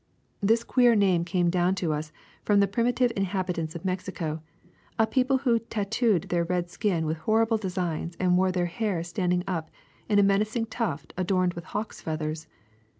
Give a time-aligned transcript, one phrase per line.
[0.43, 2.11] ''^^This queer name has come do^vn to us
[2.41, 4.41] from the primitive inhabitants of Mexico,
[4.97, 9.03] a people who tat tooed their red skin with horrible designs and wore their hair
[9.03, 9.69] standing up
[10.09, 12.47] in a menacing tuft adorned with hawks' feathers.